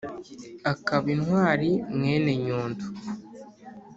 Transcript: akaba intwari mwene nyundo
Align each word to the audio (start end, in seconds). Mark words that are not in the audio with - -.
akaba 0.71 1.05
intwari 1.15 1.69
mwene 1.95 2.31
nyundo 2.43 2.85